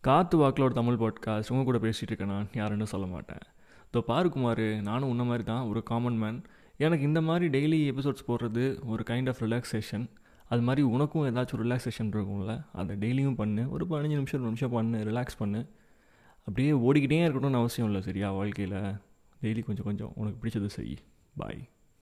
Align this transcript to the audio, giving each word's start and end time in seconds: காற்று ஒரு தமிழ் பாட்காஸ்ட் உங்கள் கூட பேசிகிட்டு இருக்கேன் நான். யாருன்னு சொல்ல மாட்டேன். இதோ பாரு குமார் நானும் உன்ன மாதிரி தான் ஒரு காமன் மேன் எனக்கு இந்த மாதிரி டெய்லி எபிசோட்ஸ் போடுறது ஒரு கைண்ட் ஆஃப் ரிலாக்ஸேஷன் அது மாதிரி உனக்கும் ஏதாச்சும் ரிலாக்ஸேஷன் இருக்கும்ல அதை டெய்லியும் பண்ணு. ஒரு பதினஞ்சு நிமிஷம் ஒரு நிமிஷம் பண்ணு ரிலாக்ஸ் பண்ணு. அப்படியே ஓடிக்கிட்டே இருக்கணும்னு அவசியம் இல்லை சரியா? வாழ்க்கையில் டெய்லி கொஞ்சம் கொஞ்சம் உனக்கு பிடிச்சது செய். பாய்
காற்று 0.00 0.38
ஒரு 0.38 0.70
தமிழ் 0.74 0.94
பாட்காஸ்ட் 0.94 1.50
உங்கள் 1.50 1.64
கூட 1.64 1.78
பேசிகிட்டு 1.78 2.02
இருக்கேன் 2.02 2.28
நான். 2.28 2.48
யாருன்னு 2.54 2.86
சொல்ல 2.86 3.06
மாட்டேன். 3.06 3.38
இதோ 3.88 4.00
பாரு 4.00 4.30
குமார் 4.30 4.60
நானும் 4.60 5.08
உன்ன 5.08 5.24
மாதிரி 5.24 5.44
தான் 5.44 5.62
ஒரு 5.62 5.82
காமன் 5.82 6.16
மேன் 6.16 6.42
எனக்கு 6.76 7.04
இந்த 7.04 7.20
மாதிரி 7.20 7.48
டெய்லி 7.48 7.94
எபிசோட்ஸ் 7.94 8.28
போடுறது 8.28 8.86
ஒரு 8.86 9.02
கைண்ட் 9.06 9.28
ஆஃப் 9.28 9.42
ரிலாக்ஸேஷன் 9.42 10.10
அது 10.48 10.62
மாதிரி 10.62 10.86
உனக்கும் 10.86 11.36
ஏதாச்சும் 11.36 11.58
ரிலாக்ஸேஷன் 11.58 12.10
இருக்கும்ல 12.10 12.64
அதை 12.72 12.96
டெய்லியும் 12.96 13.34
பண்ணு. 13.34 13.70
ஒரு 13.70 13.84
பதினஞ்சு 13.84 14.06
நிமிஷம் 14.06 14.40
ஒரு 14.40 14.42
நிமிஷம் 14.42 14.70
பண்ணு 14.70 15.04
ரிலாக்ஸ் 15.04 15.38
பண்ணு. 15.38 15.66
அப்படியே 16.38 16.70
ஓடிக்கிட்டே 16.70 17.28
இருக்கணும்னு 17.28 17.52
அவசியம் 17.52 17.90
இல்லை 17.90 18.04
சரியா? 18.04 18.32
வாழ்க்கையில் 18.32 18.78
டெய்லி 19.42 19.64
கொஞ்சம் 19.64 19.84
கொஞ்சம் 19.84 20.12
உனக்கு 20.14 20.48
பிடிச்சது 20.48 20.66
செய். 20.66 20.96
பாய் 21.36 21.68